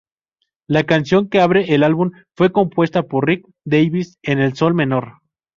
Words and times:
La 0.65 0.85
canción, 0.85 1.29
que 1.29 1.39
abre 1.41 1.75
el 1.75 1.83
álbum, 1.83 2.09
fue 2.35 2.51
compuesta 2.51 3.03
por 3.03 3.27
Rick 3.27 3.47
Davies 3.65 4.17
en 4.23 4.55
Sol 4.55 4.73
menor. 4.73 5.19